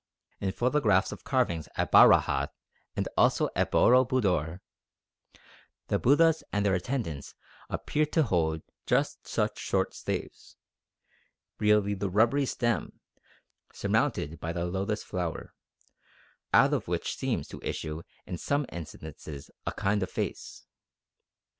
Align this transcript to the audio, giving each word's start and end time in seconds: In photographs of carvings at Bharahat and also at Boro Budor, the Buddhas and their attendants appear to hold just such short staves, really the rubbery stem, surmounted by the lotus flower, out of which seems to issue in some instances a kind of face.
In 0.39 0.51
photographs 0.51 1.11
of 1.11 1.23
carvings 1.23 1.69
at 1.75 1.91
Bharahat 1.91 2.49
and 2.95 3.07
also 3.15 3.49
at 3.55 3.69
Boro 3.69 4.03
Budor, 4.03 4.59
the 5.89 5.99
Buddhas 5.99 6.41
and 6.51 6.65
their 6.65 6.73
attendants 6.73 7.35
appear 7.69 8.07
to 8.07 8.23
hold 8.23 8.63
just 8.87 9.27
such 9.27 9.59
short 9.59 9.93
staves, 9.93 10.57
really 11.59 11.93
the 11.93 12.09
rubbery 12.09 12.47
stem, 12.47 12.99
surmounted 13.73 14.39
by 14.39 14.51
the 14.51 14.65
lotus 14.65 15.03
flower, 15.03 15.53
out 16.51 16.73
of 16.73 16.87
which 16.87 17.15
seems 17.15 17.47
to 17.49 17.61
issue 17.61 18.01
in 18.25 18.39
some 18.39 18.65
instances 18.71 19.51
a 19.67 19.71
kind 19.71 20.01
of 20.01 20.09
face. 20.09 20.65